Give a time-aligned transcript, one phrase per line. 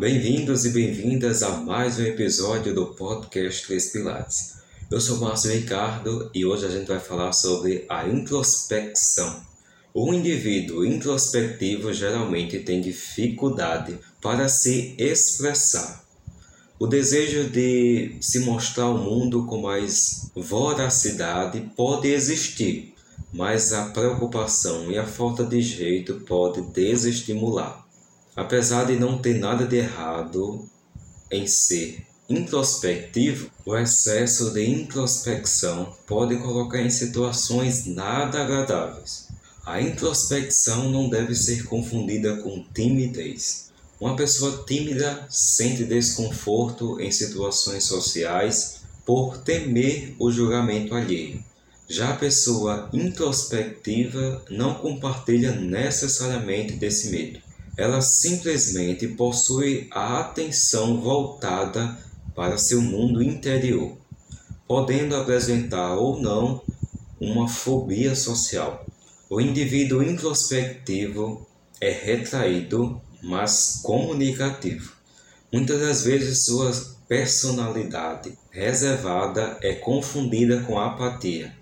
[0.00, 4.54] bem-vindos e bem-vindas a mais um episódio do podcast Três Pilates.
[4.90, 9.42] Eu sou Márcio Ricardo e hoje a gente vai falar sobre a introspecção.
[9.92, 16.02] O indivíduo introspectivo geralmente tem dificuldade para se expressar.
[16.78, 22.94] O desejo de se mostrar ao mundo com mais voracidade pode existir,
[23.34, 27.89] mas a preocupação e a falta de jeito pode desestimular.
[28.36, 30.64] Apesar de não ter nada de errado
[31.30, 39.28] em ser introspectivo, o excesso de introspecção pode colocar em situações nada agradáveis.
[39.66, 43.70] A introspecção não deve ser confundida com timidez.
[44.00, 51.42] Uma pessoa tímida sente desconforto em situações sociais por temer o julgamento alheio.
[51.88, 57.49] Já a pessoa introspectiva não compartilha necessariamente desse medo
[57.80, 61.96] ela simplesmente possui a atenção voltada
[62.34, 63.96] para seu mundo interior,
[64.68, 66.62] podendo apresentar ou não
[67.18, 68.84] uma fobia social.
[69.30, 71.46] O indivíduo introspectivo
[71.80, 74.92] é retraído, mas comunicativo.
[75.50, 76.70] Muitas das vezes sua
[77.08, 81.56] personalidade reservada é confundida com apatia,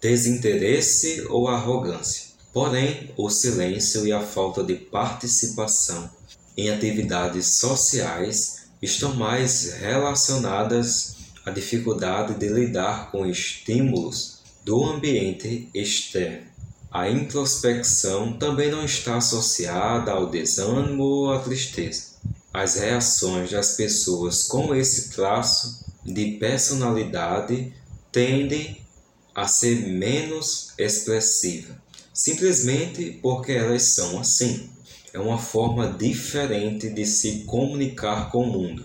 [0.00, 2.27] desinteresse ou arrogância.
[2.58, 6.10] Porém, o silêncio e a falta de participação
[6.56, 11.14] em atividades sociais estão mais relacionadas
[11.46, 16.48] à dificuldade de lidar com estímulos do ambiente externo.
[16.90, 22.14] A introspecção também não está associada ao desânimo ou à tristeza.
[22.52, 27.72] As reações das pessoas com esse traço de personalidade
[28.10, 28.84] tendem
[29.32, 31.86] a ser menos expressivas
[32.18, 34.68] simplesmente porque elas são assim.
[35.12, 38.84] É uma forma diferente de se comunicar com o mundo.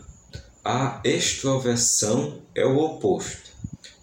[0.63, 3.51] A extroversão é o oposto.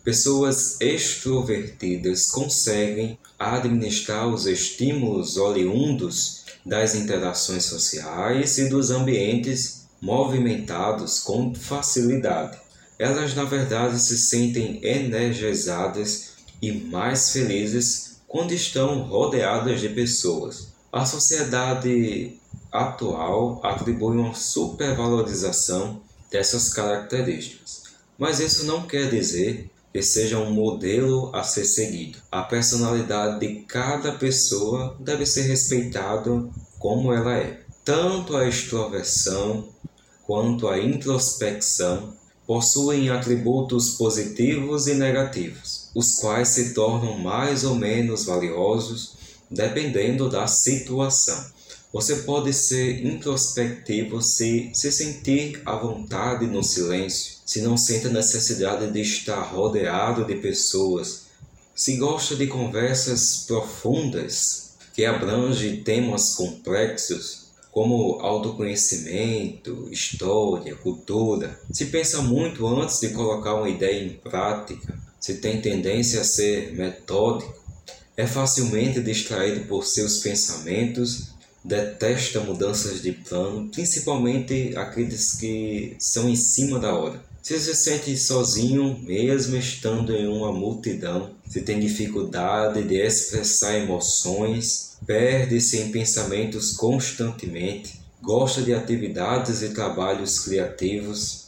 [0.02, 11.54] Pessoas extrovertidas conseguem administrar os estímulos oriundos das interações sociais e dos ambientes movimentados com
[11.54, 12.58] facilidade.
[12.98, 16.30] Elas, na verdade, se sentem energizadas
[16.60, 20.68] e mais felizes quando estão rodeadas de pessoas.
[20.92, 22.38] A sociedade
[22.70, 27.82] atual atribui uma supervalorização dessas características,
[28.16, 32.18] mas isso não quer dizer que seja um modelo a ser seguido.
[32.30, 36.48] A personalidade de cada pessoa deve ser respeitada
[36.78, 37.60] como ela é.
[37.84, 39.68] Tanto a extroversão
[40.24, 42.14] quanto a introspecção
[42.46, 49.14] possuem atributos positivos e negativos, os quais se tornam mais ou menos valiosos
[49.50, 51.44] dependendo da situação.
[51.92, 58.10] Você pode ser introspectivo se se sentir à vontade no silêncio, se não sente a
[58.10, 61.22] necessidade de estar rodeado de pessoas,
[61.74, 71.58] se gosta de conversas profundas que abrangem temas complexos, como autoconhecimento, história, cultura.
[71.72, 76.72] Se pensa muito antes de colocar uma ideia em prática, se tem tendência a ser
[76.72, 77.54] metódico,
[78.16, 81.28] é facilmente distraído por seus pensamentos,
[81.62, 87.22] detesta mudanças de plano, principalmente aqueles que são em cima da hora.
[87.42, 94.98] Se se sente sozinho, mesmo estando em uma multidão, se tem dificuldade de expressar emoções,
[95.06, 101.46] perde-se em pensamentos constantemente, gosta de atividades e trabalhos criativos,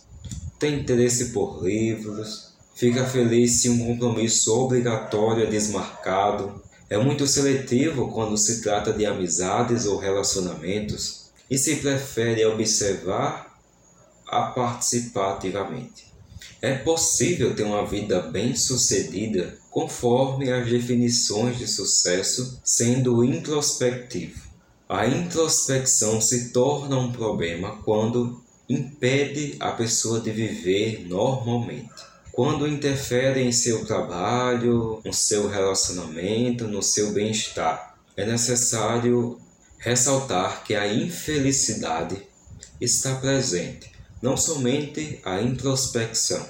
[0.58, 2.51] tem interesse por livros,
[2.82, 6.60] fica feliz se um compromisso obrigatório é desmarcado,
[6.90, 13.56] é muito seletivo quando se trata de amizades ou relacionamentos e se prefere observar
[14.26, 16.06] a participar ativamente.
[16.60, 24.42] É possível ter uma vida bem-sucedida conforme as definições de sucesso, sendo introspectivo.
[24.88, 32.11] A introspecção se torna um problema quando impede a pessoa de viver normalmente.
[32.32, 37.96] Quando interfere em seu trabalho, no seu relacionamento, no seu bem-estar.
[38.16, 39.38] É necessário
[39.78, 42.16] ressaltar que a infelicidade
[42.80, 43.92] está presente
[44.22, 46.46] não somente a introspecção.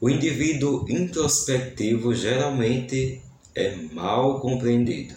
[0.00, 3.20] O indivíduo introspectivo geralmente
[3.54, 5.14] é mal compreendido.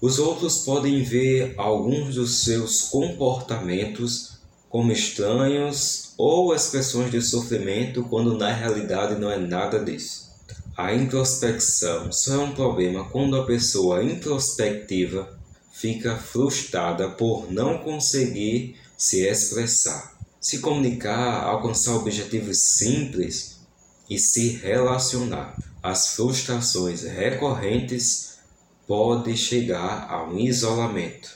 [0.00, 4.38] Os outros podem ver alguns dos seus comportamentos
[4.70, 10.32] como estranhos ou expressões de sofrimento quando na realidade não é nada disso.
[10.76, 15.38] A introspecção só é um problema quando a pessoa introspectiva
[15.72, 20.14] fica frustrada por não conseguir se expressar
[20.44, 23.60] se comunicar, alcançar objetivos simples
[24.10, 25.56] e se relacionar.
[25.82, 28.34] As frustrações recorrentes
[28.86, 31.30] podem chegar a um isolamento.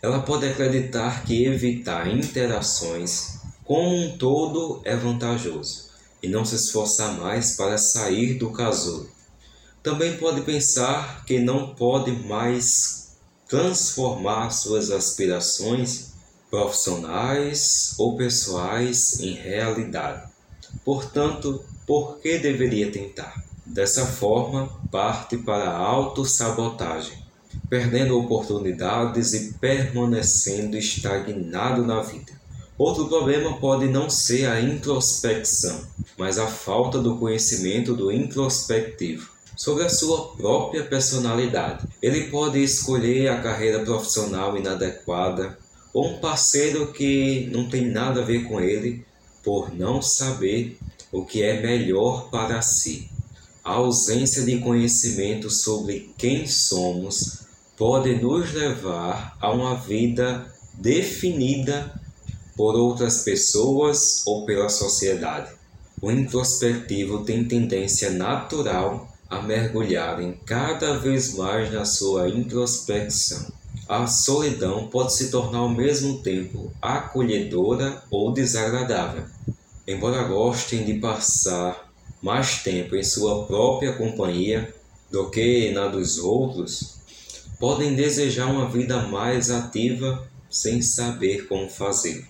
[0.00, 3.39] Ela pode acreditar que evitar interações
[3.70, 5.90] como um todo é vantajoso
[6.20, 9.08] e não se esforçar mais para sair do casulo.
[9.80, 13.12] Também pode pensar que não pode mais
[13.46, 16.14] transformar suas aspirações
[16.50, 20.28] profissionais ou pessoais em realidade.
[20.84, 23.40] Portanto, por que deveria tentar?
[23.64, 27.22] Dessa forma, parte para a autossabotagem,
[27.68, 32.39] perdendo oportunidades e permanecendo estagnado na vida.
[32.80, 35.82] Outro problema pode não ser a introspecção,
[36.16, 41.86] mas a falta do conhecimento do introspectivo sobre a sua própria personalidade.
[42.00, 45.58] Ele pode escolher a carreira profissional inadequada
[45.92, 49.04] ou um parceiro que não tem nada a ver com ele
[49.44, 50.78] por não saber
[51.12, 53.10] o que é melhor para si.
[53.62, 57.40] A ausência de conhecimento sobre quem somos
[57.76, 61.99] pode nos levar a uma vida definida
[62.56, 65.50] por outras pessoas ou pela sociedade.
[66.00, 73.52] O introspectivo tem tendência natural a mergulhar em cada vez mais na sua introspecção.
[73.88, 79.24] A solidão pode se tornar ao mesmo tempo acolhedora ou desagradável.
[79.86, 81.90] Embora gostem de passar
[82.22, 84.74] mais tempo em sua própria companhia
[85.10, 86.96] do que na dos outros,
[87.58, 92.26] podem desejar uma vida mais ativa sem saber como fazer.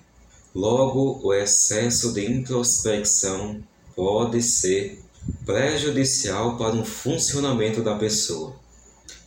[0.54, 3.62] Logo, o excesso de introspecção
[3.94, 5.00] pode ser
[5.46, 8.56] prejudicial para o funcionamento da pessoa.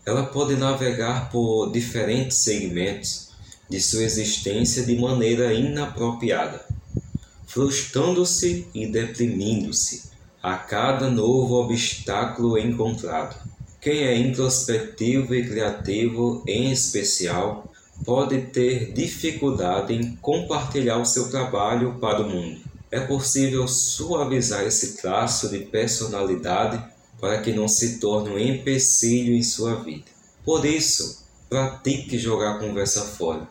[0.05, 3.29] Ela pode navegar por diferentes segmentos
[3.69, 6.65] de sua existência de maneira inapropriada,
[7.47, 10.11] frustrando-se e deprimindo-se
[10.41, 13.37] a cada novo obstáculo encontrado.
[13.79, 17.72] Quem é introspectivo e criativo, em especial,
[18.05, 22.59] pode ter dificuldade em compartilhar o seu trabalho para o mundo.
[22.91, 26.83] É possível suavizar esse traço de personalidade
[27.19, 30.05] para que não se torne um empecilho em sua vida.
[30.43, 33.47] Por isso, pratique jogar a conversa fora.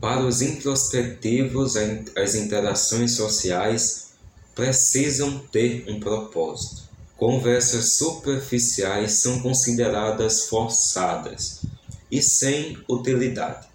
[0.00, 1.74] Para os introspectivos,
[2.16, 4.10] as interações sociais
[4.54, 6.82] precisam ter um propósito.
[7.16, 11.62] Conversas superficiais são consideradas forçadas
[12.10, 13.66] e sem utilidade.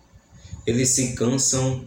[0.66, 1.86] Eles se cansam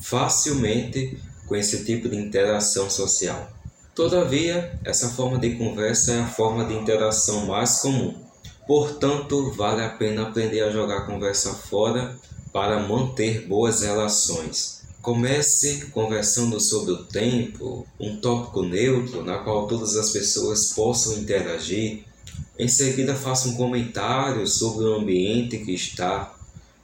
[0.00, 3.50] facilmente com esse tipo de interação social.
[3.94, 8.14] Todavia, essa forma de conversa é a forma de interação mais comum.
[8.66, 12.14] Portanto, vale a pena aprender a jogar conversa fora
[12.52, 14.82] para manter boas relações.
[15.00, 22.04] Comece conversando sobre o tempo, um tópico neutro na qual todas as pessoas possam interagir.
[22.58, 26.35] Em seguida, faça um comentário sobre o ambiente que está.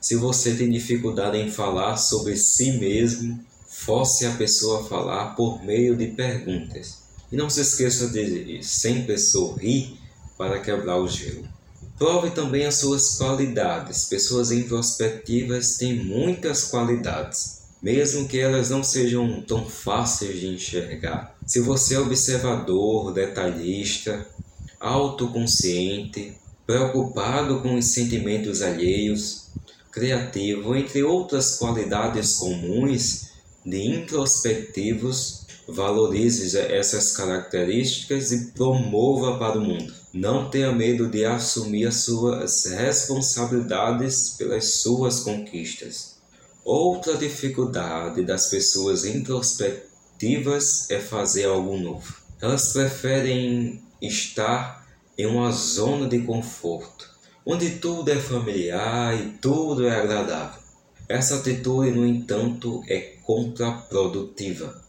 [0.03, 5.65] Se você tem dificuldade em falar sobre si mesmo, force a pessoa a falar por
[5.65, 6.99] meio de perguntas.
[7.31, 9.97] E não se esqueça de sempre sorrir
[10.37, 11.49] para quebrar o gelo.
[11.97, 14.05] Prove também as suas qualidades.
[14.05, 21.37] Pessoas introspectivas têm muitas qualidades mesmo que elas não sejam tão fáceis de enxergar.
[21.44, 24.25] Se você é observador, detalhista,
[24.79, 29.49] autoconsciente, preocupado com os sentimentos alheios,
[29.93, 33.29] criativo, entre outras qualidades comuns
[33.65, 39.94] de introspectivos, valorize essas características e promova para o mundo.
[40.13, 46.17] Não tenha medo de assumir as suas responsabilidades pelas suas conquistas.
[46.65, 52.15] Outra dificuldade das pessoas introspectivas é fazer algo novo.
[52.41, 57.11] Elas preferem estar em uma zona de conforto,
[57.44, 60.61] onde tudo é familiar e tudo é agradável.
[61.08, 64.82] Essa atitude, no entanto, é contraprodutiva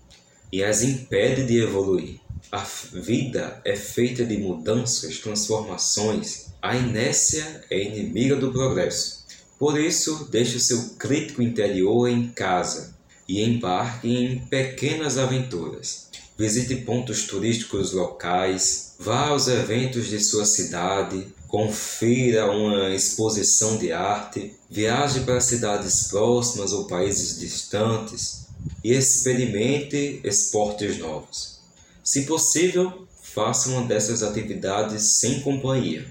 [0.51, 2.19] e as impede de evoluir.
[2.51, 6.53] A vida é feita de mudanças, transformações.
[6.61, 9.25] A inércia é inimiga do progresso.
[9.57, 12.95] Por isso, deixe o seu crítico interior em casa
[13.27, 16.09] e embarque em pequenas aventuras.
[16.43, 24.53] Visite pontos turísticos locais, vá aos eventos de sua cidade, confira uma exposição de arte,
[24.69, 28.47] viaje para cidades próximas ou países distantes
[28.83, 31.61] e experimente esportes novos.
[32.03, 36.05] Se possível, faça uma dessas atividades sem companhia.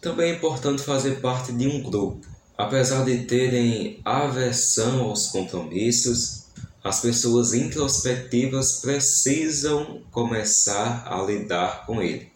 [0.00, 6.45] Também é importante fazer parte de um grupo Apesar de terem aversão aos compromissos,
[6.86, 12.28] as pessoas introspectivas precisam começar a lidar com ele.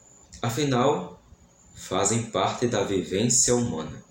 [0.42, 1.23] Afinal,
[1.76, 4.02] fazem parte da vivência humana.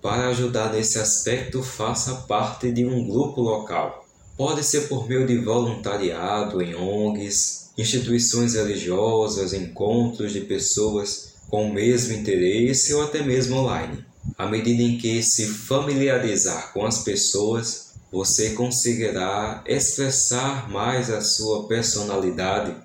[0.00, 4.06] Para ajudar nesse aspecto, faça parte de um grupo local.
[4.36, 11.74] Pode ser por meio de voluntariado em ONGs, instituições religiosas, encontros de pessoas com o
[11.74, 14.04] mesmo interesse ou até mesmo online.
[14.38, 21.66] À medida em que se familiarizar com as pessoas, você conseguirá expressar mais a sua
[21.66, 22.76] personalidade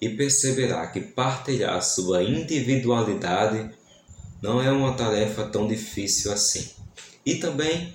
[0.00, 3.68] e perceberá que partilhar sua individualidade
[4.40, 6.70] não é uma tarefa tão difícil assim.
[7.26, 7.92] E também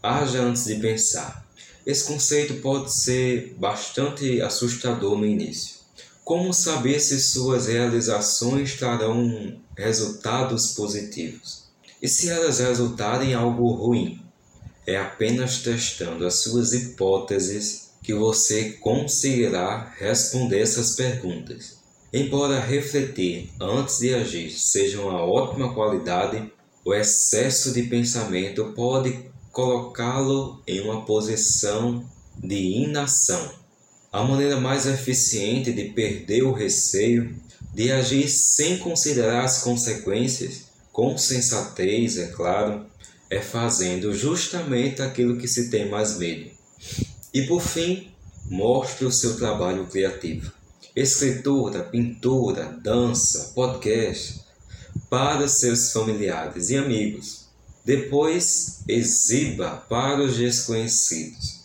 [0.00, 1.44] haja antes de pensar.
[1.84, 5.78] Esse conceito pode ser bastante assustador no início.
[6.22, 11.64] Como saber se suas realizações trarão resultados positivos?
[12.00, 14.27] E se elas resultarem em algo ruim?
[14.88, 21.76] É apenas testando as suas hipóteses que você conseguirá responder essas perguntas.
[22.10, 26.50] Embora refletir antes de agir seja uma ótima qualidade,
[26.86, 32.02] o excesso de pensamento pode colocá-lo em uma posição
[32.42, 33.52] de inação.
[34.10, 37.36] A maneira mais eficiente de perder o receio,
[37.74, 42.86] de agir sem considerar as consequências, com sensatez, é claro,
[43.30, 46.50] é fazendo justamente aquilo que se tem mais medo.
[47.32, 48.10] E por fim,
[48.46, 50.50] mostre o seu trabalho criativo.
[50.96, 54.40] Escritura, pintura, dança, podcast
[55.10, 57.46] para seus familiares e amigos.
[57.84, 61.58] Depois, exiba para os desconhecidos.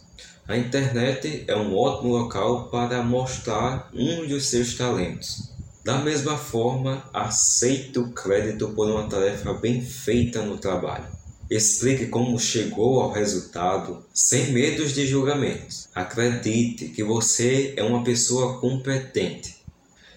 [0.47, 5.49] A internet é um ótimo local para mostrar um dos seus talentos.
[5.83, 11.22] Da mesma forma, aceite o crédito por uma tarefa bem feita no trabalho.
[11.49, 15.87] Explique como chegou ao resultado sem medos de julgamentos.
[15.93, 19.57] Acredite que você é uma pessoa competente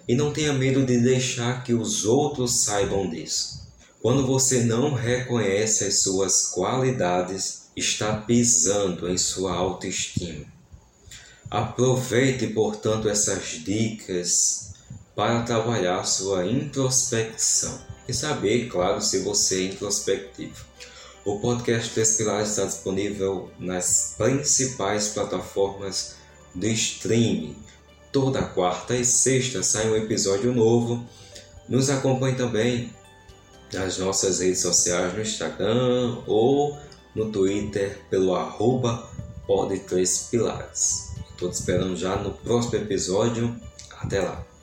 [0.09, 3.66] e não tenha medo de deixar que os outros saibam disso.
[4.00, 10.47] Quando você não reconhece as suas qualidades, está pisando em sua autoestima.
[11.50, 14.75] Aproveite, portanto, essas dicas
[15.14, 20.65] para trabalhar sua introspecção e saber, claro, se você é introspectivo.
[21.26, 26.14] O podcast Três Pilares está disponível nas principais plataformas
[26.54, 27.56] de streaming.
[28.12, 31.04] Toda quarta e sexta sai um episódio novo.
[31.68, 32.95] Nos acompanhe também
[33.73, 36.78] nas nossas redes sociais, no Instagram ou
[37.12, 39.11] no Twitter pelo arroba
[40.30, 41.11] Pilares.
[41.33, 43.52] Estou te esperando já no próximo episódio.
[44.00, 44.55] Até lá!